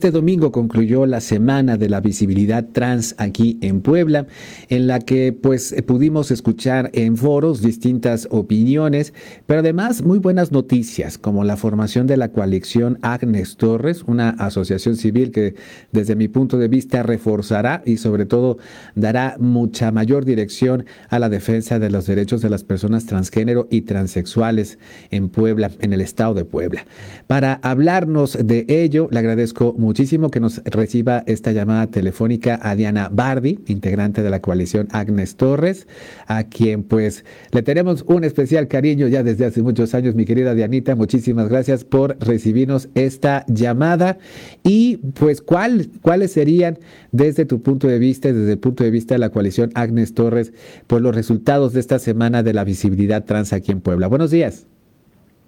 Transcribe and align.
Este 0.00 0.12
domingo 0.12 0.50
concluyó 0.50 1.04
la 1.04 1.20
semana 1.20 1.76
de 1.76 1.90
la 1.90 2.00
visibilidad 2.00 2.64
trans 2.72 3.14
aquí 3.18 3.58
en 3.60 3.82
Puebla, 3.82 4.26
en 4.70 4.86
la 4.86 4.98
que 4.98 5.34
pues 5.34 5.74
pudimos 5.86 6.30
escuchar 6.30 6.88
en 6.94 7.18
foros 7.18 7.60
distintas 7.60 8.26
opiniones, 8.30 9.12
pero 9.44 9.60
además 9.60 10.02
muy 10.02 10.18
buenas 10.18 10.52
noticias, 10.52 11.18
como 11.18 11.44
la 11.44 11.58
formación 11.58 12.06
de 12.06 12.16
la 12.16 12.30
coalición 12.32 12.98
Agnes 13.02 13.58
Torres, 13.58 14.02
una 14.06 14.30
asociación 14.30 14.96
civil 14.96 15.32
que 15.32 15.54
desde 15.92 16.16
mi 16.16 16.28
punto 16.28 16.56
de 16.56 16.68
vista 16.68 17.02
reforzará 17.02 17.82
y 17.84 17.98
sobre 17.98 18.24
todo 18.24 18.56
dará 18.94 19.36
mucha 19.38 19.92
mayor 19.92 20.24
dirección 20.24 20.86
a 21.10 21.18
la 21.18 21.28
defensa 21.28 21.78
de 21.78 21.90
los 21.90 22.06
derechos 22.06 22.40
de 22.40 22.48
las 22.48 22.64
personas 22.64 23.04
transgénero 23.04 23.68
y 23.70 23.82
transexuales 23.82 24.78
en 25.10 25.28
Puebla, 25.28 25.70
en 25.80 25.92
el 25.92 26.00
estado 26.00 26.32
de 26.32 26.46
Puebla. 26.46 26.86
Para 27.26 27.60
hablarnos 27.62 28.38
de 28.42 28.64
ello, 28.66 29.08
le 29.10 29.18
agradezco 29.18 29.74
muchísimo 29.90 30.30
que 30.30 30.38
nos 30.38 30.62
reciba 30.62 31.24
esta 31.26 31.50
llamada 31.50 31.88
telefónica 31.88 32.60
a 32.62 32.76
Diana 32.76 33.08
Bardi, 33.10 33.58
integrante 33.66 34.22
de 34.22 34.30
la 34.30 34.40
coalición 34.40 34.86
Agnes 34.92 35.34
Torres, 35.34 35.88
a 36.28 36.44
quien 36.44 36.84
pues 36.84 37.24
le 37.50 37.62
tenemos 37.62 38.04
un 38.06 38.22
especial 38.22 38.68
cariño 38.68 39.08
ya 39.08 39.24
desde 39.24 39.46
hace 39.46 39.62
muchos 39.62 39.92
años, 39.96 40.14
mi 40.14 40.26
querida 40.26 40.54
Dianita. 40.54 40.94
Muchísimas 40.94 41.48
gracias 41.48 41.82
por 41.82 42.16
recibirnos 42.24 42.88
esta 42.94 43.44
llamada. 43.48 44.18
Y 44.62 44.98
pues, 45.18 45.42
¿cuál, 45.42 45.88
¿cuáles 46.02 46.30
serían 46.30 46.78
desde 47.10 47.44
tu 47.44 47.60
punto 47.60 47.88
de 47.88 47.98
vista, 47.98 48.32
desde 48.32 48.52
el 48.52 48.60
punto 48.60 48.84
de 48.84 48.92
vista 48.92 49.16
de 49.16 49.18
la 49.18 49.30
coalición 49.30 49.72
Agnes 49.74 50.14
Torres, 50.14 50.52
pues 50.86 51.02
los 51.02 51.16
resultados 51.16 51.72
de 51.72 51.80
esta 51.80 51.98
semana 51.98 52.44
de 52.44 52.54
la 52.54 52.62
visibilidad 52.62 53.24
trans 53.24 53.52
aquí 53.52 53.72
en 53.72 53.80
Puebla? 53.80 54.06
Buenos 54.06 54.30
días. 54.30 54.68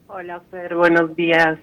Hola, 0.09 0.43
Fer, 0.51 0.75
buenos 0.75 1.15
días. 1.15 1.61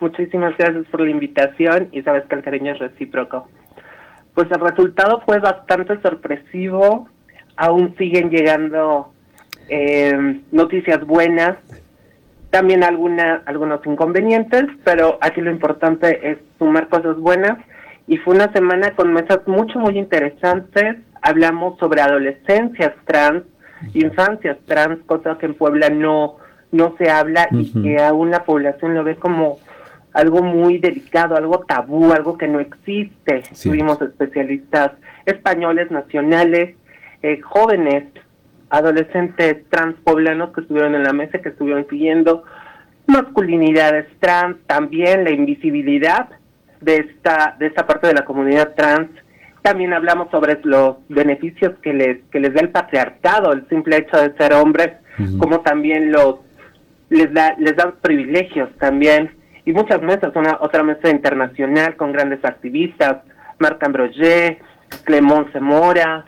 Muchísimas 0.00 0.56
gracias 0.56 0.86
por 0.86 1.00
la 1.00 1.10
invitación 1.10 1.88
y 1.92 2.02
sabes 2.02 2.24
que 2.26 2.36
el 2.36 2.42
cariño 2.42 2.72
es 2.72 2.78
recíproco. 2.78 3.48
Pues 4.34 4.48
el 4.50 4.60
resultado 4.60 5.20
fue 5.26 5.40
bastante 5.40 6.00
sorpresivo. 6.00 7.08
Aún 7.56 7.96
siguen 7.96 8.30
llegando 8.30 9.12
eh, 9.68 10.40
noticias 10.52 11.04
buenas, 11.04 11.56
también 12.50 12.84
alguna, 12.84 13.42
algunos 13.46 13.84
inconvenientes, 13.84 14.64
pero 14.84 15.18
aquí 15.20 15.40
lo 15.40 15.50
importante 15.50 16.30
es 16.30 16.38
sumar 16.58 16.88
cosas 16.88 17.16
buenas. 17.18 17.58
Y 18.06 18.16
fue 18.18 18.36
una 18.36 18.52
semana 18.52 18.92
con 18.92 19.12
mesas 19.12 19.40
mucho, 19.46 19.78
muy 19.80 19.98
interesantes. 19.98 20.96
Hablamos 21.20 21.78
sobre 21.78 22.00
adolescencias 22.00 22.92
trans, 23.04 23.42
infancias 23.92 24.56
trans, 24.66 25.00
cosas 25.04 25.36
que 25.38 25.46
en 25.46 25.54
Puebla 25.54 25.90
no, 25.90 26.36
no 26.70 26.94
se 26.96 27.10
habla 27.10 27.48
y 27.50 27.72
que 27.82 27.98
aún 28.02 28.30
la 28.30 28.44
población 28.44 28.94
lo 28.94 29.04
ve 29.04 29.16
como 29.16 29.58
algo 30.12 30.42
muy 30.42 30.78
delicado, 30.78 31.36
algo 31.36 31.60
tabú, 31.60 32.12
algo 32.12 32.38
que 32.38 32.48
no 32.48 32.60
existe. 32.60 33.42
Tuvimos 33.62 34.00
especialistas 34.00 34.92
españoles, 35.26 35.90
nacionales, 35.90 36.76
eh, 37.22 37.40
jóvenes, 37.40 38.04
adolescentes 38.70 39.68
trans 39.70 39.96
poblanos 40.04 40.52
que 40.52 40.62
estuvieron 40.62 40.94
en 40.94 41.04
la 41.04 41.12
mesa, 41.12 41.38
que 41.38 41.50
estuvieron 41.50 41.86
siguiendo 41.88 42.44
masculinidades 43.06 44.06
trans, 44.20 44.56
también 44.66 45.24
la 45.24 45.30
invisibilidad 45.30 46.28
de 46.80 46.96
esta 46.96 47.56
de 47.58 47.66
esta 47.66 47.86
parte 47.86 48.06
de 48.06 48.14
la 48.14 48.24
comunidad 48.24 48.74
trans. 48.74 49.08
También 49.62 49.92
hablamos 49.92 50.30
sobre 50.30 50.60
los 50.62 50.96
beneficios 51.08 51.72
que 51.82 51.92
les 51.92 52.18
que 52.30 52.40
les 52.40 52.54
da 52.54 52.60
el 52.60 52.70
patriarcado, 52.70 53.52
el 53.52 53.66
simple 53.68 53.96
hecho 53.96 54.16
de 54.18 54.36
ser 54.36 54.52
hombres, 54.52 54.92
como 55.38 55.60
también 55.60 56.12
los 56.12 56.36
les 57.08 57.32
da 57.32 57.54
les 57.58 57.74
da 57.76 57.94
privilegios 58.00 58.68
también 58.78 59.37
y 59.68 59.72
muchas 59.74 60.00
mesas, 60.00 60.34
una 60.34 60.56
otra 60.62 60.82
mesa 60.82 61.10
internacional 61.10 61.94
con 61.94 62.10
grandes 62.10 62.42
activistas, 62.42 63.18
Marc 63.58 63.84
Ambroget, 63.84 64.62
Clemence 65.04 65.60
Mora, 65.60 66.24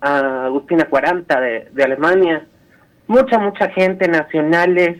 Agustina 0.00 0.86
40 0.86 1.40
de, 1.40 1.68
de 1.70 1.84
Alemania, 1.84 2.44
mucha, 3.06 3.38
mucha 3.38 3.68
gente, 3.68 4.08
nacionales, 4.08 4.98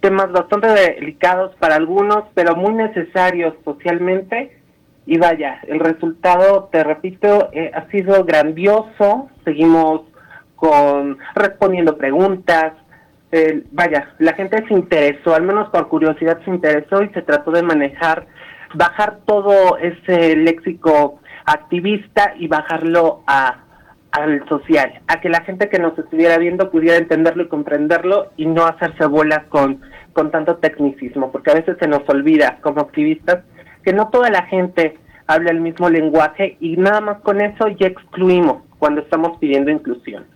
temas 0.00 0.32
bastante 0.32 0.68
delicados 0.68 1.54
para 1.56 1.76
algunos, 1.76 2.24
pero 2.32 2.56
muy 2.56 2.72
necesarios 2.72 3.56
socialmente. 3.62 4.58
Y 5.04 5.18
vaya, 5.18 5.60
el 5.66 5.80
resultado, 5.80 6.70
te 6.72 6.82
repito, 6.82 7.50
eh, 7.52 7.72
ha 7.74 7.90
sido 7.90 8.24
grandioso. 8.24 9.28
Seguimos 9.44 10.00
con 10.56 11.18
respondiendo 11.34 11.98
preguntas, 11.98 12.72
vaya, 13.70 14.14
la 14.18 14.34
gente 14.34 14.62
se 14.66 14.74
interesó, 14.74 15.34
al 15.34 15.42
menos 15.42 15.70
por 15.70 15.88
curiosidad 15.88 16.38
se 16.44 16.50
interesó 16.50 17.02
y 17.02 17.08
se 17.10 17.22
trató 17.22 17.50
de 17.50 17.62
manejar, 17.62 18.26
bajar 18.74 19.20
todo 19.26 19.78
ese 19.78 20.36
léxico 20.36 21.20
activista 21.46 22.34
y 22.38 22.48
bajarlo 22.48 23.22
a 23.26 23.58
al 24.12 24.46
social, 24.46 25.00
a 25.08 25.20
que 25.20 25.30
la 25.30 25.40
gente 25.40 25.70
que 25.70 25.78
nos 25.78 25.98
estuviera 25.98 26.36
viendo 26.36 26.70
pudiera 26.70 26.98
entenderlo 26.98 27.44
y 27.44 27.48
comprenderlo 27.48 28.30
y 28.36 28.44
no 28.44 28.66
hacerse 28.66 29.06
bolas 29.06 29.44
con, 29.48 29.80
con 30.12 30.30
tanto 30.30 30.56
tecnicismo, 30.56 31.32
porque 31.32 31.50
a 31.50 31.54
veces 31.54 31.78
se 31.80 31.88
nos 31.88 32.06
olvida 32.08 32.58
como 32.60 32.82
activistas 32.82 33.42
que 33.82 33.94
no 33.94 34.10
toda 34.10 34.28
la 34.28 34.42
gente 34.42 34.98
habla 35.26 35.50
el 35.50 35.60
mismo 35.60 35.88
lenguaje 35.88 36.58
y 36.60 36.76
nada 36.76 37.00
más 37.00 37.20
con 37.22 37.40
eso 37.40 37.68
ya 37.68 37.86
excluimos 37.86 38.62
cuando 38.78 39.00
estamos 39.00 39.38
pidiendo 39.38 39.70
inclusión. 39.70 40.26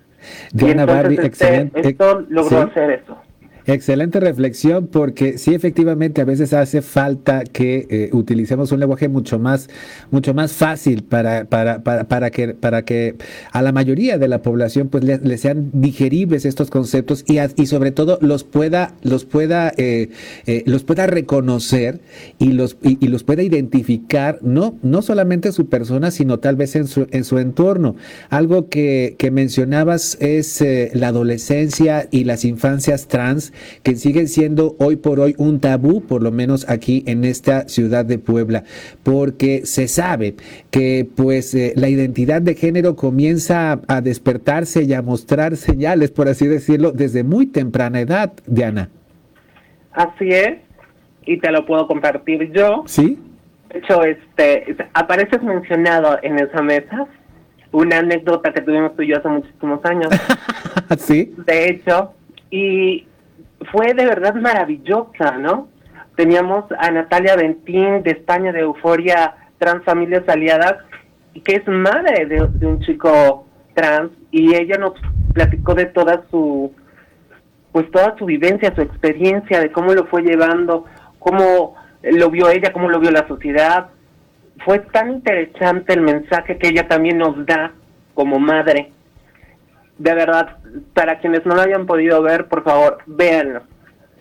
Diana 0.53 0.87
Barbie, 0.87 1.15
este, 1.15 1.27
excelente. 1.27 1.89
Esto 1.89 2.25
logró 2.29 2.63
hacer 2.63 2.91
eso. 2.91 3.19
Excelente 3.69 4.21
reflexión 4.21 4.87
porque 4.87 5.39
sí 5.39 5.53
efectivamente 5.53 6.21
a 6.21 6.25
veces 6.25 6.53
hace 6.53 6.83
falta 6.83 7.43
que 7.43 7.89
eh, 7.91 8.11
utilicemos 8.13 8.71
un 8.71 8.79
lenguaje 8.79 9.09
mucho 9.09 9.41
más 9.41 9.69
mucho 10.13 10.35
más 10.35 10.53
fácil 10.53 11.03
para, 11.03 11.47
para, 11.47 11.83
para, 11.83 12.07
para, 12.07 12.31
que 12.31 12.55
para 12.55 12.85
que 12.85 13.17
a 13.51 13.63
la 13.63 13.73
mayoría 13.73 14.19
de 14.19 14.29
la 14.29 14.41
población 14.41 14.89
pues 14.89 15.03
le, 15.03 15.39
sean 15.39 15.71
digeribles 15.73 16.45
estos 16.45 16.71
conceptos 16.71 17.25
y, 17.27 17.39
y 17.61 17.67
sobre 17.67 17.91
todo 17.91 18.19
los 18.21 18.45
pueda 18.45 18.95
los 19.03 19.25
pueda 19.25 19.73
eh, 19.77 20.11
eh, 20.47 20.63
los 20.67 20.85
pueda 20.85 21.09
reconocer 21.09 22.01
y 22.39 22.53
los 22.53 22.77
y, 22.83 23.05
los 23.09 23.25
pueda 23.25 23.43
identificar 23.43 24.39
no 24.43 24.79
no 24.83 25.03
solamente 25.03 25.51
su 25.51 25.69
persona 25.69 26.13
sino 26.13 26.39
tal 26.39 26.55
vez 26.55 26.77
en 26.77 26.87
su 26.87 27.09
en 27.11 27.25
su 27.25 27.39
entorno. 27.39 27.97
Algo 28.31 28.69
que, 28.69 29.17
que 29.19 29.33
mencionabas 29.33 30.19
es 30.21 30.65
la 30.93 31.09
adolescencia 31.09 32.09
y 32.13 32.23
las 32.23 32.45
infancias 32.45 33.09
trans 33.09 33.53
que 33.83 33.97
siguen 33.97 34.29
siendo 34.29 34.77
hoy 34.79 34.97
por 34.97 35.21
hoy 35.21 35.35
un 35.39 35.61
tabú, 35.61 36.03
por 36.03 36.23
lo 36.23 36.33
menos 36.33 36.69
aquí 36.69 37.05
en 37.07 37.25
esta 37.25 37.69
ciudad 37.69 38.05
de 38.05 38.19
Puebla, 38.19 38.65
porque 39.03 39.67
se 39.67 39.89
sabe 39.89 40.37
que 40.71 41.07
pues 41.15 41.55
eh, 41.55 41.73
la 41.77 41.89
identidad 41.89 42.43
de 42.43 42.55
género 42.55 42.97
comienza 42.97 43.81
a, 43.89 44.01
despertarse 44.01 44.83
y 44.85 44.93
a 44.93 45.03
mostrar 45.03 45.57
señales, 45.57 46.11
por 46.11 46.29
así 46.29 46.47
decirlo, 46.47 46.93
desde 46.93 47.25
muy 47.25 47.47
temprana 47.47 48.01
edad, 48.01 48.33
Diana. 48.47 48.91
Así 49.93 50.31
es, 50.31 50.59
y 51.25 51.39
te 51.39 51.51
lo 51.51 51.67
puedo 51.67 51.87
compartir 51.87 52.53
yo. 52.53 52.85
Sí. 52.87 53.19
De 53.71 53.79
hecho, 53.79 54.05
este, 54.05 54.77
apareces 54.95 55.43
mencionado 55.43 56.19
en 56.23 56.39
esa 56.39 56.63
mesa 56.63 57.07
una 57.73 57.99
anécdota 57.99 58.53
que 58.53 58.63
tuvimos 58.63 58.95
tú 58.97 59.03
y 59.03 59.09
yo 59.09 59.19
hace 59.19 59.29
muchísimos 59.29 59.85
años. 59.85 60.09
sí. 60.99 61.35
De 61.47 61.69
hecho, 61.69 62.13
y 62.51 63.07
fue 63.73 63.95
de 63.95 64.05
verdad 64.05 64.35
maravillosa, 64.35 65.39
¿no? 65.39 65.69
Teníamos 66.17 66.65
a 66.79 66.91
Natalia 66.91 67.37
Ventín 67.37 68.03
de 68.03 68.13
España 68.13 68.53
de 68.53 68.61
Euforia 68.61 69.35
Trans 69.59 69.85
Familias 69.85 70.29
Aliadas, 70.29 70.77
que 71.45 71.57
es 71.57 71.69
madre 71.69 72.27
de, 72.27 72.67
un 72.67 72.81
chico 72.81 73.47
trans, 73.75 74.11
y 74.31 74.55
ella 74.55 74.79
nos 74.79 74.95
platicó 75.35 75.75
de 75.75 75.87
toda 75.87 76.25
su, 76.31 76.73
pues 77.73 77.91
toda 77.91 78.17
su 78.19 78.25
vivencia, 78.25 78.75
su 78.75 78.81
experiencia, 78.81 79.61
de 79.61 79.71
cómo 79.71 79.93
lo 79.93 80.07
fue 80.07 80.23
llevando, 80.23 80.87
cómo 81.19 81.75
lo 82.03 82.31
vio 82.31 82.49
ella, 82.49 82.73
cómo 82.73 82.89
lo 82.89 83.01
vio 83.01 83.11
la 83.11 83.29
sociedad. 83.29 83.89
Fue 84.65 84.79
tan 84.79 85.11
interesante 85.13 85.93
el 85.93 86.01
mensaje 86.01 86.57
que 86.57 86.69
ella 86.69 86.89
también 86.89 87.19
nos 87.19 87.45
da 87.45 87.73
como 88.15 88.39
madre 88.39 88.93
de 89.99 90.15
verdad, 90.15 90.59
para 90.95 91.19
quienes 91.19 91.47
no 91.47 91.55
lo 91.55 91.63
hayan 91.63 91.87
podido 91.87 92.23
ver, 92.23 92.47
por 92.47 92.63
favor, 92.65 92.99
véanlo. 93.07 93.63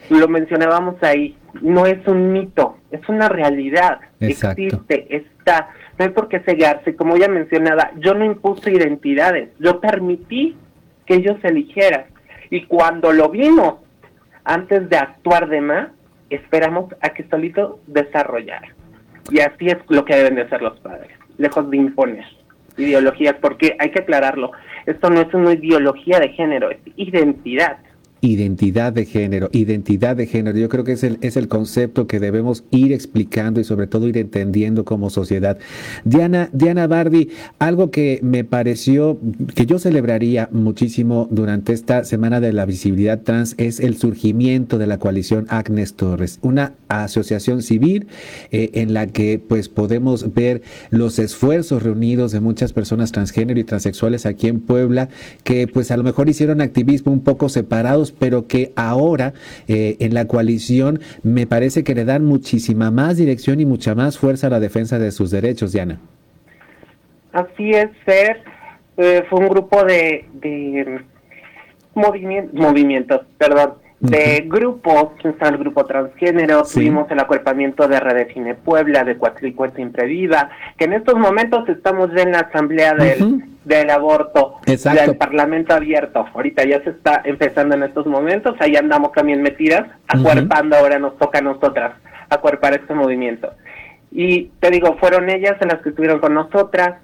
Lo 0.09 0.27
mencionábamos 0.27 1.01
ahí, 1.03 1.37
no 1.61 1.85
es 1.85 2.05
un 2.07 2.31
mito, 2.31 2.77
es 2.91 3.07
una 3.09 3.27
realidad. 3.27 3.99
Existe, 4.19 5.15
está. 5.15 5.69
No 5.97 6.05
hay 6.05 6.11
por 6.11 6.27
qué 6.27 6.39
cegarse. 6.41 6.95
Como 6.95 7.17
ya 7.17 7.27
mencionaba, 7.27 7.91
yo 7.97 8.13
no 8.13 8.25
impuse 8.25 8.71
identidades, 8.71 9.49
yo 9.59 9.79
permití 9.79 10.55
que 11.05 11.15
ellos 11.15 11.37
eligieran. 11.43 12.05
Y 12.49 12.65
cuando 12.65 13.11
lo 13.11 13.29
vimos, 13.29 13.75
antes 14.43 14.89
de 14.89 14.97
actuar 14.97 15.49
de 15.49 15.61
más, 15.61 15.89
esperamos 16.29 16.93
a 17.01 17.09
que 17.09 17.27
solito 17.27 17.79
desarrollara. 17.87 18.67
Y 19.31 19.39
así 19.39 19.67
es 19.67 19.77
lo 19.89 20.05
que 20.05 20.15
deben 20.15 20.35
de 20.35 20.43
hacer 20.43 20.61
los 20.61 20.79
padres. 20.79 21.11
lejos 21.37 21.69
de 21.69 21.77
imponer 21.77 22.25
ideologías, 22.77 23.35
porque 23.41 23.75
hay 23.79 23.91
que 23.91 23.99
aclararlo, 23.99 24.51
esto 24.85 25.09
no 25.09 25.21
es 25.21 25.33
una 25.33 25.53
ideología 25.53 26.19
de 26.19 26.29
género, 26.29 26.71
es 26.71 26.77
identidad 26.95 27.77
identidad 28.25 28.93
de 28.93 29.05
género, 29.05 29.49
identidad 29.51 30.15
de 30.15 30.27
género. 30.27 30.57
Yo 30.57 30.69
creo 30.69 30.83
que 30.83 30.93
es 30.93 31.03
el, 31.03 31.17
es 31.21 31.37
el 31.37 31.47
concepto 31.47 32.07
que 32.07 32.19
debemos 32.19 32.63
ir 32.71 32.91
explicando 32.91 33.59
y 33.59 33.63
sobre 33.63 33.87
todo 33.87 34.07
ir 34.07 34.17
entendiendo 34.17 34.85
como 34.85 35.09
sociedad. 35.09 35.57
Diana, 36.03 36.49
Diana 36.53 36.87
Bardi, 36.87 37.29
algo 37.59 37.91
que 37.91 38.19
me 38.23 38.43
pareció 38.43 39.19
que 39.53 39.65
yo 39.65 39.79
celebraría 39.79 40.49
muchísimo 40.51 41.27
durante 41.31 41.73
esta 41.73 42.03
semana 42.03 42.39
de 42.39 42.53
la 42.53 42.65
visibilidad 42.65 43.21
trans 43.21 43.55
es 43.57 43.79
el 43.79 43.97
surgimiento 43.97 44.77
de 44.77 44.87
la 44.87 44.97
coalición 44.97 45.45
Agnes 45.49 45.93
Torres, 45.93 46.39
una 46.41 46.73
asociación 46.87 47.61
civil 47.61 48.07
eh, 48.51 48.71
en 48.73 48.93
la 48.93 49.07
que 49.07 49.39
pues 49.45 49.69
podemos 49.69 50.33
ver 50.33 50.61
los 50.89 51.19
esfuerzos 51.19 51.83
reunidos 51.83 52.31
de 52.31 52.39
muchas 52.39 52.73
personas 52.73 53.11
transgénero 53.11 53.59
y 53.59 53.63
transexuales 53.63 54.25
aquí 54.25 54.47
en 54.47 54.59
Puebla 54.59 55.09
que 55.43 55.67
pues 55.67 55.91
a 55.91 55.97
lo 55.97 56.03
mejor 56.03 56.29
hicieron 56.29 56.61
activismo 56.61 57.11
un 57.11 57.21
poco 57.21 57.49
separados 57.49 58.11
pero 58.19 58.47
que 58.47 58.71
ahora 58.75 59.33
eh, 59.67 59.97
en 59.99 60.13
la 60.13 60.25
coalición 60.25 60.99
me 61.23 61.47
parece 61.47 61.83
que 61.83 61.95
le 61.95 62.05
dan 62.05 62.25
muchísima 62.25 62.91
más 62.91 63.17
dirección 63.17 63.59
y 63.59 63.65
mucha 63.65 63.95
más 63.95 64.17
fuerza 64.17 64.47
a 64.47 64.49
la 64.49 64.59
defensa 64.59 64.99
de 64.99 65.11
sus 65.11 65.31
derechos, 65.31 65.71
Diana. 65.71 65.99
Así 67.31 67.71
es, 67.71 67.89
Fer. 68.05 68.41
Eh, 68.97 69.23
fue 69.29 69.39
un 69.39 69.49
grupo 69.49 69.83
de, 69.83 70.25
de 70.33 71.01
movimientos, 71.93 73.21
perdón, 73.37 73.73
de 74.05 74.43
grupos, 74.47 75.13
está 75.23 75.49
el 75.49 75.57
grupo 75.57 75.85
transgénero, 75.85 76.63
tuvimos 76.63 77.09
el 77.11 77.19
acuerpamiento 77.19 77.87
de 77.87 77.99
Redefine 77.99 78.55
Puebla, 78.55 79.03
de 79.03 79.17
Cuatlicue 79.17 79.71
Siempre 79.75 80.05
Viva, 80.05 80.49
que 80.77 80.85
en 80.85 80.93
estos 80.93 81.15
momentos 81.15 81.67
estamos 81.69 82.09
ya 82.15 82.23
en 82.23 82.31
la 82.31 82.39
asamblea 82.39 82.93
del, 82.93 83.43
del 83.63 83.89
aborto, 83.89 84.55
del 84.65 85.17
Parlamento 85.17 85.73
abierto. 85.73 86.25
Ahorita 86.33 86.63
ya 86.65 86.81
se 86.83 86.91
está 86.91 87.21
empezando 87.25 87.75
en 87.75 87.83
estos 87.83 88.05
momentos, 88.05 88.55
ahí 88.59 88.75
andamos 88.75 89.11
también 89.11 89.41
metidas, 89.41 89.87
acuerpando, 90.07 90.75
ahora 90.75 90.99
nos 90.99 91.17
toca 91.17 91.39
a 91.39 91.41
nosotras 91.41 91.93
acuerpar 92.29 92.73
este 92.73 92.93
movimiento. 92.93 93.51
Y 94.11 94.51
te 94.59 94.69
digo, 94.69 94.97
fueron 94.97 95.29
ellas 95.29 95.57
en 95.59 95.69
las 95.69 95.81
que 95.81 95.89
estuvieron 95.89 96.19
con 96.19 96.33
nosotras, 96.33 96.95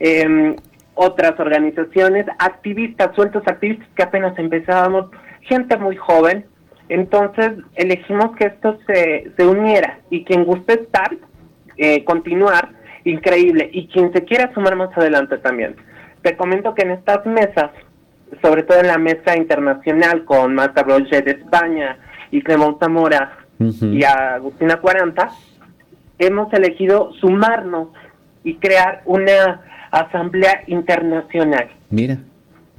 em, 0.00 0.56
otras 0.94 1.38
organizaciones, 1.38 2.26
activistas, 2.38 3.14
sueltos 3.14 3.42
activistas 3.46 3.86
que 3.94 4.02
apenas 4.02 4.36
empezábamos, 4.38 5.10
gente 5.46 5.76
muy 5.76 5.96
joven, 5.96 6.46
entonces 6.88 7.52
elegimos 7.74 8.36
que 8.36 8.46
esto 8.46 8.78
se, 8.86 9.32
se 9.36 9.46
uniera 9.46 10.00
y 10.10 10.24
quien 10.24 10.44
guste 10.44 10.74
estar, 10.74 11.16
eh, 11.76 12.04
continuar, 12.04 12.70
increíble, 13.04 13.68
y 13.72 13.88
quien 13.88 14.12
se 14.12 14.24
quiera 14.24 14.52
sumar 14.54 14.76
más 14.76 14.96
adelante 14.96 15.38
también. 15.38 15.76
Te 16.22 16.36
comento 16.36 16.74
que 16.74 16.82
en 16.82 16.92
estas 16.92 17.24
mesas, 17.26 17.70
sobre 18.42 18.62
todo 18.62 18.80
en 18.80 18.88
la 18.88 18.98
mesa 18.98 19.36
internacional 19.36 20.24
con 20.24 20.54
Marta 20.54 20.82
Roger 20.82 21.24
de 21.24 21.32
España 21.32 21.98
y 22.30 22.42
Clemón 22.42 22.78
Zamora 22.78 23.38
y 23.58 24.04
Agustina 24.04 24.80
40, 24.80 25.30
hemos 26.18 26.52
elegido 26.52 27.12
sumarnos 27.20 27.88
y 28.44 28.56
crear 28.56 29.02
una 29.06 29.62
asamblea 29.90 30.62
internacional. 30.66 31.68
Mira. 31.90 32.18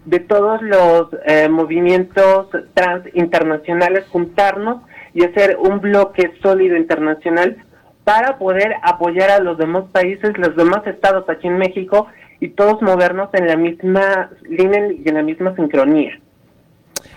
De 0.07 0.19
todos 0.19 0.61
los 0.61 1.09
eh, 1.25 1.49
movimientos 1.49 2.47
trans 2.73 3.03
internacionales, 3.13 4.05
juntarnos 4.09 4.81
y 5.13 5.25
hacer 5.25 5.57
un 5.59 5.81
bloque 5.81 6.31
sólido 6.41 6.77
internacional 6.77 7.57
para 8.05 8.37
poder 8.37 8.75
apoyar 8.83 9.29
a 9.31 9.39
los 9.39 9.57
demás 9.57 9.83
países, 9.91 10.37
los 10.37 10.55
demás 10.55 10.87
estados 10.87 11.29
aquí 11.29 11.47
en 11.47 11.57
México 11.57 12.07
y 12.39 12.47
todos 12.49 12.81
movernos 12.81 13.29
en 13.33 13.47
la 13.47 13.57
misma 13.57 14.29
línea 14.47 14.93
y 14.93 15.09
en 15.09 15.15
la 15.15 15.23
misma 15.23 15.53
sincronía. 15.55 16.17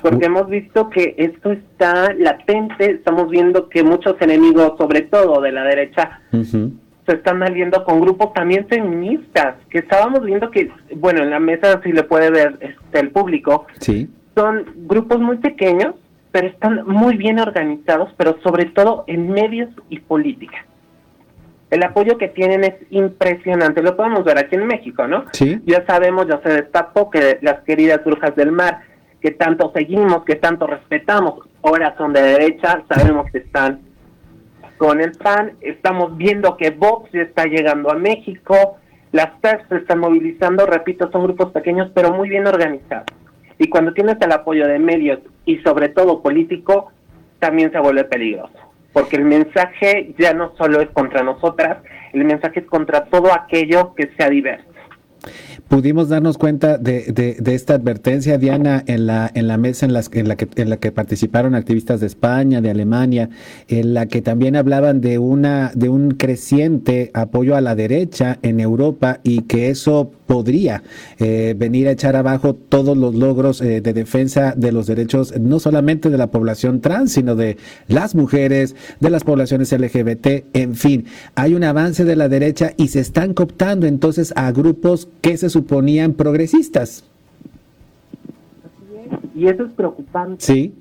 Porque 0.02 0.26
hemos 0.26 0.48
visto 0.48 0.90
que 0.90 1.14
esto 1.16 1.52
está 1.52 2.12
latente, 2.14 2.90
estamos 2.90 3.30
viendo 3.30 3.68
que 3.68 3.84
muchos 3.84 4.20
enemigos, 4.20 4.72
sobre 4.78 5.02
todo 5.02 5.40
de 5.40 5.52
la 5.52 5.62
derecha, 5.62 6.22
se 7.10 7.16
están 7.16 7.40
saliendo 7.40 7.84
con 7.84 8.00
grupos 8.00 8.32
también 8.32 8.66
feministas, 8.68 9.56
que 9.68 9.78
estábamos 9.78 10.24
viendo 10.24 10.50
que, 10.50 10.70
bueno, 10.94 11.22
en 11.22 11.30
la 11.30 11.40
mesa 11.40 11.80
si 11.82 11.92
le 11.92 12.04
puede 12.04 12.30
ver 12.30 12.56
este, 12.60 13.00
el 13.00 13.10
público, 13.10 13.66
sí. 13.80 14.08
son 14.36 14.64
grupos 14.86 15.20
muy 15.20 15.38
pequeños, 15.38 15.94
pero 16.30 16.46
están 16.46 16.86
muy 16.86 17.16
bien 17.16 17.40
organizados, 17.40 18.10
pero 18.16 18.38
sobre 18.42 18.66
todo 18.66 19.04
en 19.08 19.30
medios 19.30 19.68
y 19.88 19.98
política 19.98 20.64
el 21.70 21.84
apoyo 21.84 22.18
que 22.18 22.28
tienen 22.28 22.64
es 22.64 22.74
impresionante. 22.90 23.82
Lo 23.82 23.96
podemos 23.96 24.24
ver 24.24 24.38
aquí 24.38 24.56
en 24.56 24.66
México, 24.66 25.06
¿no? 25.06 25.24
Sí. 25.32 25.60
Ya 25.66 25.86
sabemos, 25.86 26.26
ya 26.26 26.40
se 26.42 26.48
destapó 26.48 27.10
que 27.10 27.38
las 27.42 27.60
queridas 27.60 28.04
brujas 28.04 28.34
del 28.34 28.50
mar, 28.50 28.80
que 29.20 29.30
tanto 29.30 29.70
seguimos, 29.72 30.24
que 30.24 30.34
tanto 30.34 30.66
respetamos, 30.66 31.48
ahora 31.62 31.94
son 31.96 32.12
de 32.12 32.22
derecha, 32.22 32.82
sabemos 32.88 33.30
que 33.30 33.38
están 33.38 33.80
con 34.80 34.98
el 35.02 35.12
PAN, 35.12 35.52
estamos 35.60 36.16
viendo 36.16 36.56
que 36.56 36.70
Vox 36.70 37.12
ya 37.12 37.20
está 37.20 37.44
llegando 37.44 37.90
a 37.90 37.96
México, 37.96 38.78
las 39.12 39.38
TERS 39.42 39.68
se 39.68 39.76
están 39.76 39.98
movilizando, 39.98 40.64
repito, 40.64 41.10
son 41.12 41.24
grupos 41.24 41.52
pequeños 41.52 41.90
pero 41.94 42.14
muy 42.14 42.30
bien 42.30 42.46
organizados. 42.46 43.04
Y 43.58 43.68
cuando 43.68 43.92
tienes 43.92 44.16
el 44.22 44.32
apoyo 44.32 44.66
de 44.66 44.78
medios 44.78 45.18
y 45.44 45.58
sobre 45.58 45.90
todo 45.90 46.22
político, 46.22 46.92
también 47.40 47.70
se 47.72 47.78
vuelve 47.78 48.04
peligroso 48.04 48.58
porque 48.92 49.16
el 49.16 49.24
mensaje 49.24 50.14
ya 50.18 50.32
no 50.32 50.56
solo 50.56 50.80
es 50.80 50.88
contra 50.90 51.22
nosotras, 51.22 51.78
el 52.12 52.24
mensaje 52.24 52.60
es 52.60 52.66
contra 52.66 53.04
todo 53.04 53.32
aquello 53.32 53.94
que 53.94 54.10
sea 54.16 54.30
diverso 54.30 54.69
pudimos 55.70 56.08
darnos 56.08 56.36
cuenta 56.36 56.78
de, 56.78 57.36
de, 57.40 57.54
esta 57.54 57.74
advertencia, 57.74 58.38
Diana, 58.38 58.82
en 58.88 59.06
la, 59.06 59.30
en 59.32 59.46
la 59.46 59.56
mesa 59.56 59.86
en, 59.86 59.92
las, 59.92 60.10
en, 60.12 60.26
la 60.26 60.36
que, 60.36 60.48
en 60.56 60.68
la 60.68 60.78
que 60.78 60.90
participaron 60.90 61.54
activistas 61.54 62.00
de 62.00 62.08
España, 62.08 62.60
de 62.60 62.70
Alemania, 62.70 63.30
en 63.68 63.94
la 63.94 64.06
que 64.06 64.20
también 64.20 64.56
hablaban 64.56 65.00
de, 65.00 65.18
una, 65.18 65.70
de 65.76 65.88
un 65.88 66.10
creciente 66.10 67.12
apoyo 67.14 67.54
a 67.54 67.60
la 67.60 67.76
derecha 67.76 68.40
en 68.42 68.58
Europa 68.58 69.20
y 69.22 69.42
que 69.42 69.70
eso 69.70 70.10
podría 70.26 70.82
eh, 71.18 71.54
venir 71.56 71.86
a 71.86 71.92
echar 71.92 72.16
abajo 72.16 72.54
todos 72.54 72.96
los 72.96 73.14
logros 73.14 73.60
eh, 73.60 73.80
de 73.80 73.92
defensa 73.92 74.54
de 74.56 74.72
los 74.72 74.88
derechos, 74.88 75.38
no 75.40 75.60
solamente 75.60 76.10
de 76.10 76.18
la 76.18 76.32
población 76.32 76.80
trans, 76.80 77.12
sino 77.12 77.36
de 77.36 77.56
las 77.86 78.16
mujeres, 78.16 78.74
de 78.98 79.10
las 79.10 79.22
poblaciones 79.22 79.72
LGBT, 79.72 80.46
en 80.52 80.74
fin, 80.74 81.06
hay 81.36 81.54
un 81.54 81.62
avance 81.62 82.04
de 82.04 82.16
la 82.16 82.28
derecha 82.28 82.74
y 82.76 82.88
se 82.88 83.00
están 83.00 83.34
cooptando 83.34 83.86
entonces 83.86 84.32
a 84.36 84.50
grupos 84.50 85.08
que 85.20 85.36
se 85.36 85.50
suponían 85.60 86.14
progresistas. 86.14 87.04
Y 89.34 89.46
eso 89.46 89.64
es 89.64 89.72
preocupante. 89.72 90.42
Sí. 90.42 90.74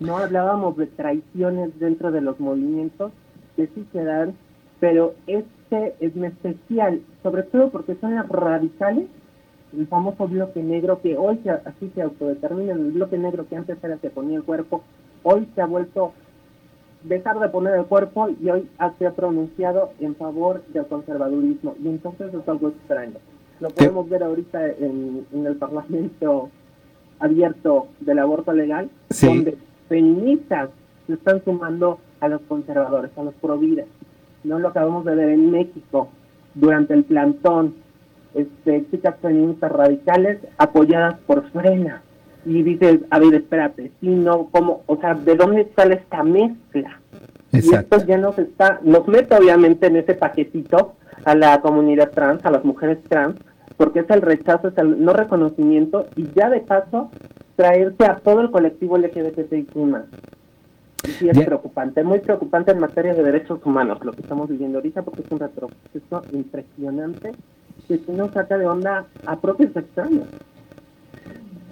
No 0.00 0.18
hablábamos 0.18 0.76
de 0.76 0.86
traiciones 0.86 1.78
dentro 1.78 2.10
de 2.10 2.20
los 2.20 2.40
movimientos, 2.40 3.12
que 3.54 3.68
sí 3.68 3.86
se 3.92 4.02
dan, 4.02 4.34
pero 4.80 5.14
este 5.28 5.94
es 6.00 6.16
especial, 6.16 7.00
sobre 7.22 7.44
todo 7.44 7.70
porque 7.70 7.94
son 8.00 8.16
las 8.16 8.28
radicales, 8.28 9.06
el 9.76 9.86
famoso 9.86 10.26
bloque 10.26 10.62
negro 10.62 11.00
que 11.00 11.16
hoy 11.16 11.40
así 11.64 11.90
se 11.94 12.02
autodetermina, 12.02 12.72
el 12.72 12.92
bloque 12.92 13.16
negro 13.16 13.46
que 13.48 13.56
antes 13.56 13.78
era 13.82 13.96
que 13.98 14.10
ponía 14.10 14.38
el 14.38 14.44
cuerpo, 14.44 14.82
hoy 15.22 15.48
se 15.54 15.62
ha 15.62 15.66
vuelto 15.66 16.12
dejar 17.04 17.38
de 17.38 17.48
poner 17.48 17.74
el 17.76 17.84
cuerpo 17.84 18.28
y 18.30 18.50
hoy 18.50 18.68
se 18.98 19.06
ha 19.06 19.12
pronunciado 19.12 19.92
en 20.00 20.16
favor 20.16 20.64
del 20.72 20.86
conservadurismo. 20.86 21.76
Y 21.82 21.88
entonces 21.88 22.34
es 22.34 22.48
algo 22.48 22.68
extraño. 22.68 23.18
Lo 23.60 23.70
podemos 23.70 24.08
ver 24.08 24.22
ahorita 24.22 24.66
en, 24.66 25.26
el 25.32 25.56
Parlamento 25.56 26.50
abierto 27.18 27.86
del 28.00 28.18
aborto 28.18 28.52
legal, 28.52 28.90
donde 29.22 29.56
feministas 29.88 30.70
se 31.06 31.14
están 31.14 31.42
sumando 31.44 31.98
a 32.20 32.28
los 32.28 32.40
conservadores, 32.42 33.10
a 33.16 33.22
los 33.22 33.34
providas. 33.34 33.86
No 34.42 34.58
lo 34.58 34.68
acabamos 34.68 35.04
de 35.04 35.14
ver 35.14 35.28
en 35.30 35.50
México 35.50 36.08
durante 36.54 36.94
el 36.94 37.04
plantón. 37.04 37.74
Este, 38.34 38.84
chicas 38.90 39.14
feministas 39.22 39.70
radicales 39.70 40.40
apoyadas 40.58 41.14
por 41.26 41.48
Frena. 41.50 42.02
Y 42.44 42.62
dices, 42.62 43.00
a 43.10 43.18
ver, 43.20 43.34
espérate, 43.34 43.92
si 44.00 44.08
no, 44.08 44.48
¿cómo? 44.50 44.82
O 44.86 44.96
sea, 44.96 45.14
¿de 45.14 45.34
dónde 45.34 45.70
sale 45.76 45.94
esta 45.94 46.22
mezcla? 46.22 47.00
Y 47.54 47.74
esto 47.74 48.04
ya 48.06 48.18
nos 48.18 48.38
está, 48.38 48.80
nos 48.82 49.06
mete 49.08 49.34
obviamente 49.34 49.86
en 49.86 49.96
ese 49.96 50.14
paquetito 50.14 50.94
a 51.24 51.34
la 51.34 51.60
comunidad 51.60 52.10
trans, 52.10 52.44
a 52.44 52.50
las 52.50 52.64
mujeres 52.64 52.98
trans, 53.08 53.36
porque 53.76 54.00
es 54.00 54.10
el 54.10 54.22
rechazo, 54.22 54.68
es 54.68 54.78
el 54.78 55.04
no 55.04 55.12
reconocimiento 55.12 56.06
y 56.16 56.28
ya 56.34 56.50
de 56.50 56.60
paso 56.60 57.10
traerse 57.56 58.04
a 58.04 58.16
todo 58.16 58.40
el 58.40 58.50
colectivo 58.50 58.98
LGBTI 58.98 59.66
más. 59.84 60.04
Sí, 61.18 61.28
es 61.28 61.38
preocupante, 61.38 62.02
muy 62.02 62.20
preocupante 62.20 62.72
en 62.72 62.78
materia 62.78 63.14
de 63.14 63.22
derechos 63.22 63.60
humanos 63.64 64.02
lo 64.04 64.12
que 64.12 64.22
estamos 64.22 64.48
viviendo 64.48 64.78
ahorita 64.78 65.02
porque 65.02 65.22
es 65.22 65.30
un 65.30 65.38
retroceso 65.38 66.22
impresionante 66.32 67.32
que 67.86 67.98
se 67.98 68.12
nos 68.12 68.32
saca 68.32 68.56
de 68.56 68.66
onda 68.66 69.04
a 69.26 69.36
propios 69.38 69.76
extraños. 69.76 70.26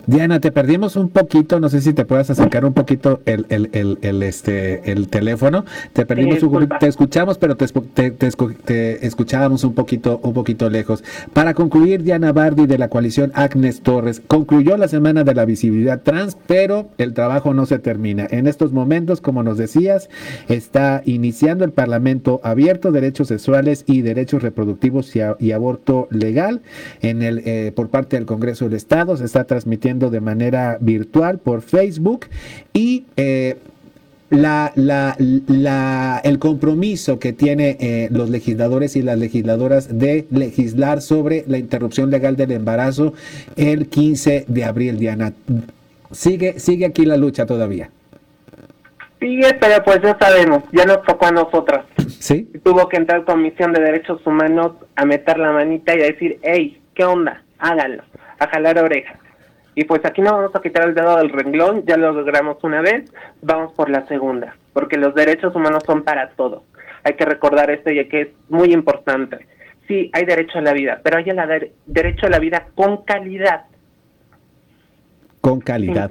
Diana, 0.07 0.41
te 0.41 0.51
perdimos 0.51 0.97
un 0.97 1.11
poquito, 1.11 1.61
no 1.61 1.69
sé 1.69 1.81
si 1.81 1.93
te 1.93 2.05
puedas 2.05 2.29
acercar 2.29 2.65
un 2.65 2.73
poquito 2.73 3.21
el, 3.25 3.47
el, 3.51 3.71
el, 3.73 3.99
el 4.03 4.23
este, 4.23 4.91
el 4.91 5.09
teléfono. 5.09 5.65
Te 5.93 6.05
perdimos 6.05 6.43
un 6.43 6.69
te 6.81 6.89
escuchamos, 6.89 7.39
pero 7.39 7.57
te, 7.57 7.67
te, 7.69 8.11
te, 8.11 9.07
escuchábamos 9.07 9.63
un 9.63 9.75
poquito, 9.75 10.19
un 10.23 10.33
poquito 10.33 10.69
lejos. 10.71 11.05
Para 11.33 11.55
concluir, 11.55 12.03
Diana 12.03 12.33
Bardi 12.33 12.67
de 12.67 12.79
la 12.79 12.89
coalición 12.89 13.31
Agnes 13.35 13.83
Torres 13.83 14.21
concluyó 14.27 14.77
la 14.77 14.89
semana 14.89 15.23
de 15.23 15.35
la 15.35 15.45
visibilidad 15.45 16.03
trans, 16.03 16.37
pero 16.47 16.89
el 16.99 17.15
trabajo 17.15 17.55
no 17.55 17.67
se 17.67 17.79
termina. 17.79 18.27
En 18.29 18.49
estos 18.49 18.73
momentos, 18.73 19.21
como 19.21 19.45
nos 19.45 19.57
decías, 19.57 20.09
está 20.49 21.03
iniciando 21.05 21.65
el 21.65 21.71
Parlamento 21.71 22.41
abierto, 22.43 22.91
derechos 22.91 23.29
sexuales 23.29 23.85
y 23.87 24.03
derechos 24.03 24.43
reproductivos 24.43 25.15
y, 25.15 25.53
aborto 25.53 26.09
legal 26.11 26.63
en 27.03 27.23
el, 27.23 27.43
eh, 27.45 27.73
por 27.77 27.91
parte 27.91 28.17
del 28.17 28.27
Congreso 28.27 28.65
del 28.65 28.75
Estado. 28.75 29.17
Se 29.17 29.25
está 29.25 29.45
transmitiendo 29.45 29.92
de 29.99 30.21
manera 30.21 30.79
virtual 30.81 31.39
por 31.39 31.63
Facebook 31.63 32.27
y 32.73 33.05
eh, 33.17 33.57
la, 34.33 34.73
la, 34.75 36.21
el 36.25 36.39
compromiso 36.39 37.19
que 37.19 37.33
tienen 37.33 37.77
eh, 37.81 38.09
los 38.11 38.31
legisladores 38.31 38.97
y 38.97 39.03
las 39.03 39.19
legisladoras 39.19 39.99
de 39.99 40.27
legislar 40.31 41.03
sobre 41.03 41.45
la 41.47 41.59
interrupción 41.59 42.11
legal 42.11 42.37
del 42.37 42.53
embarazo 42.53 43.13
el 43.57 43.89
15 43.89 44.47
de 44.49 44.65
abril, 44.65 44.99
Diana. 44.99 45.35
Sigue, 46.11 46.59
sigue 46.59 46.87
aquí 46.87 47.05
la 47.05 47.19
lucha 47.19 47.45
todavía. 47.45 47.91
Sigue, 49.21 49.55
pero 49.61 49.85
pues 49.85 50.01
ya 50.03 50.17
sabemos, 50.19 50.65
ya 50.73 50.85
nos 50.85 51.03
tocó 51.03 51.27
a 51.27 51.33
nosotras. 51.33 51.85
Sí. 52.19 52.51
Tuvo 52.65 52.89
que 52.89 52.97
entrar 52.97 53.25
Comisión 53.25 53.73
de 53.73 53.83
Derechos 53.83 54.27
Humanos 54.27 54.73
a 54.97 55.05
meter 55.05 55.39
la 55.39 55.53
manita 55.53 55.95
y 55.95 56.01
a 56.01 56.07
decir, 56.07 56.39
hey, 56.43 56.81
¿qué 56.95 57.05
onda? 57.05 57.43
Háganlo, 57.59 58.03
a 58.39 58.49
jalar 58.49 58.79
orejas. 58.79 59.22
Y 59.75 59.85
pues 59.85 60.05
aquí 60.05 60.21
no 60.21 60.33
vamos 60.33 60.55
a 60.55 60.61
quitar 60.61 60.87
el 60.87 60.95
dedo 60.95 61.17
del 61.17 61.31
renglón, 61.31 61.85
ya 61.87 61.97
lo 61.97 62.13
logramos 62.13 62.63
una 62.63 62.83
vez, 62.83 63.11
vamos 63.41 63.73
por 63.73 63.89
la 63.89 64.07
segunda, 64.07 64.55
porque 64.73 64.99
los 64.99 65.15
derechos 65.15 65.55
humanos 65.55 65.83
son 65.87 66.03
para 66.03 66.31
todos. 66.31 66.63
Hay 67.05 67.15
que 67.15 67.25
recordar 67.25 67.71
esto 67.71 67.91
y 67.91 68.07
que 68.09 68.21
es 68.21 68.29
muy 68.49 68.73
importante. 68.73 69.47
Sí, 69.89 70.11
hay 70.13 70.25
derecho 70.25 70.59
a 70.59 70.63
la 70.63 70.73
vida, 70.73 71.01
pero 71.03 71.19
hay 71.19 71.29
el 71.29 71.73
derecho 71.87 72.27
a 72.27 72.31
la 72.31 72.39
vida 72.39 72.67
con 72.75 72.99
calidad. 73.05 73.65
Con 75.41 75.61
calidad. 75.61 76.11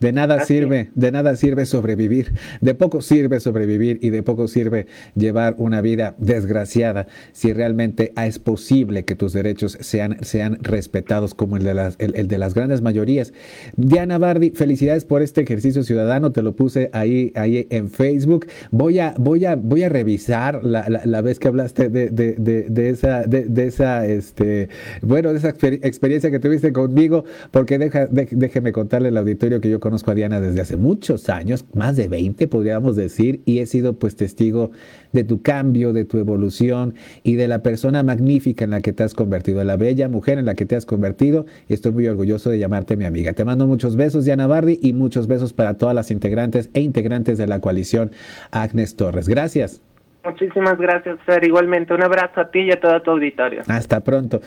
De 0.00 0.12
nada 0.12 0.44
sirve, 0.46 0.90
de 0.94 1.12
nada 1.12 1.36
sirve 1.36 1.66
sobrevivir, 1.66 2.32
de 2.62 2.74
poco 2.74 3.02
sirve 3.02 3.38
sobrevivir 3.38 3.98
y 4.00 4.08
de 4.10 4.22
poco 4.22 4.48
sirve 4.48 4.86
llevar 5.14 5.54
una 5.58 5.82
vida 5.82 6.14
desgraciada 6.18 7.06
si 7.32 7.52
realmente 7.52 8.12
es 8.16 8.38
posible 8.38 9.04
que 9.04 9.14
tus 9.14 9.34
derechos 9.34 9.76
sean, 9.80 10.16
sean 10.22 10.58
respetados 10.62 11.34
como 11.34 11.58
el 11.58 11.64
de, 11.64 11.74
las, 11.74 11.96
el, 11.98 12.28
de 12.28 12.38
las 12.38 12.54
grandes 12.54 12.80
mayorías. 12.80 13.34
Diana 13.76 14.16
Bardi, 14.16 14.50
felicidades 14.50 15.04
por 15.04 15.20
este 15.20 15.42
ejercicio 15.42 15.82
ciudadano, 15.82 16.32
te 16.32 16.42
lo 16.42 16.56
puse 16.56 16.88
ahí, 16.94 17.32
ahí 17.34 17.66
en 17.70 17.90
Facebook. 17.90 18.46
Voy 18.70 19.00
a, 19.00 19.14
voy 19.18 19.44
a, 19.44 19.56
voy 19.56 19.82
a 19.82 19.90
revisar 19.90 20.64
la, 20.64 20.88
la, 20.88 21.20
vez 21.20 21.38
que 21.38 21.48
hablaste 21.48 21.90
de, 21.90 22.08
de, 22.08 22.34
de, 22.68 22.88
esa, 22.88 23.24
de, 23.24 23.66
esa, 23.66 24.06
este, 24.06 24.70
bueno, 25.02 25.32
de 25.32 25.38
esa 25.38 25.50
experiencia 25.50 26.30
que 26.30 26.38
tuviste 26.38 26.72
conmigo, 26.72 27.24
porque 27.50 27.78
deja, 27.78 28.06
déjeme 28.06 28.72
contarle 28.72 29.08
al 29.08 29.16
auditorio 29.18 29.60
que 29.60 29.68
yo 29.68 29.78
conozco 29.90 30.12
a 30.12 30.14
Diana 30.14 30.40
desde 30.40 30.60
hace 30.60 30.76
muchos 30.76 31.28
años, 31.28 31.64
más 31.74 31.96
de 31.96 32.06
20 32.06 32.46
podríamos 32.46 32.94
decir, 32.94 33.42
y 33.44 33.58
he 33.58 33.66
sido 33.66 33.94
pues 33.94 34.14
testigo 34.14 34.70
de 35.10 35.24
tu 35.24 35.42
cambio, 35.42 35.92
de 35.92 36.04
tu 36.04 36.18
evolución 36.18 36.94
y 37.24 37.34
de 37.34 37.48
la 37.48 37.64
persona 37.64 38.04
magnífica 38.04 38.64
en 38.64 38.70
la 38.70 38.82
que 38.82 38.92
te 38.92 39.02
has 39.02 39.14
convertido, 39.14 39.58
de 39.58 39.64
la 39.64 39.76
bella 39.76 40.08
mujer 40.08 40.38
en 40.38 40.46
la 40.46 40.54
que 40.54 40.64
te 40.64 40.76
has 40.76 40.86
convertido. 40.86 41.44
Y 41.68 41.74
estoy 41.74 41.90
muy 41.90 42.06
orgulloso 42.06 42.50
de 42.50 42.60
llamarte 42.60 42.96
mi 42.96 43.04
amiga. 43.04 43.32
Te 43.32 43.44
mando 43.44 43.66
muchos 43.66 43.96
besos, 43.96 44.24
Diana 44.24 44.46
Bardi, 44.46 44.78
y 44.80 44.92
muchos 44.92 45.26
besos 45.26 45.52
para 45.52 45.74
todas 45.74 45.96
las 45.96 46.12
integrantes 46.12 46.70
e 46.72 46.82
integrantes 46.82 47.36
de 47.36 47.48
la 47.48 47.58
coalición 47.58 48.12
Agnes 48.52 48.94
Torres. 48.94 49.28
Gracias. 49.28 49.82
Muchísimas 50.24 50.78
gracias, 50.78 51.18
Fer. 51.26 51.42
Igualmente, 51.42 51.94
un 51.94 52.04
abrazo 52.04 52.42
a 52.42 52.48
ti 52.48 52.60
y 52.60 52.70
a 52.70 52.78
todo 52.78 53.02
tu 53.02 53.10
auditorio. 53.10 53.62
Hasta 53.66 53.98
pronto. 53.98 54.40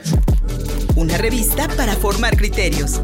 Una 0.96 1.18
revista 1.18 1.68
para 1.76 1.92
formar 1.96 2.38
criterios. 2.38 3.04